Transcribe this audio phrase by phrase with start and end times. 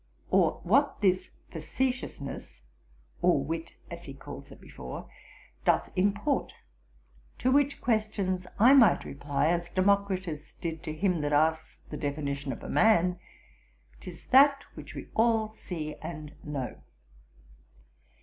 [0.31, 2.61] Or what this facetiousness
[3.21, 5.07] (or wit as he calls it before)
[5.63, 6.55] doth import?
[7.37, 12.51] To which questions I might reply, as Democritus did to him that asked the definition
[12.51, 13.19] of a man,
[13.99, 16.81] "'Tis that which we all see and know."